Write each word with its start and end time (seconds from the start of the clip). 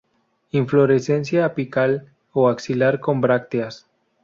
Inflorescencia 0.49 1.45
apical 1.45 2.11
o 2.33 2.49
axilar 2.49 2.99
con 3.01 3.21
brácteas. 3.21 3.87